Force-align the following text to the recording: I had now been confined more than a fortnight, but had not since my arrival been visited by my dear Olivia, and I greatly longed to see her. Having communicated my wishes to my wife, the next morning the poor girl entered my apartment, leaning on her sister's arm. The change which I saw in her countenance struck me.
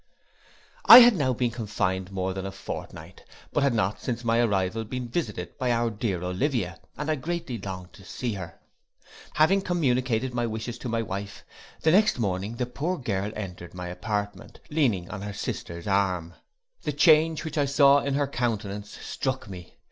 I 0.85 1.01
had 1.01 1.15
now 1.15 1.31
been 1.31 1.51
confined 1.51 2.11
more 2.11 2.33
than 2.33 2.47
a 2.47 2.51
fortnight, 2.51 3.23
but 3.53 3.61
had 3.61 3.75
not 3.75 4.01
since 4.01 4.23
my 4.23 4.39
arrival 4.39 4.83
been 4.83 5.07
visited 5.09 5.55
by 5.59 5.69
my 5.69 5.89
dear 5.89 6.23
Olivia, 6.23 6.79
and 6.97 7.11
I 7.11 7.13
greatly 7.13 7.59
longed 7.59 7.93
to 7.93 8.03
see 8.03 8.33
her. 8.33 8.57
Having 9.35 9.61
communicated 9.61 10.33
my 10.33 10.47
wishes 10.47 10.79
to 10.79 10.89
my 10.89 11.03
wife, 11.03 11.43
the 11.81 11.91
next 11.91 12.17
morning 12.17 12.55
the 12.55 12.65
poor 12.65 12.97
girl 12.97 13.31
entered 13.35 13.75
my 13.75 13.89
apartment, 13.89 14.59
leaning 14.71 15.07
on 15.11 15.21
her 15.21 15.33
sister's 15.33 15.85
arm. 15.85 16.33
The 16.81 16.93
change 16.93 17.43
which 17.45 17.59
I 17.59 17.65
saw 17.65 17.99
in 17.99 18.15
her 18.15 18.25
countenance 18.27 18.89
struck 18.97 19.47
me. 19.47 19.75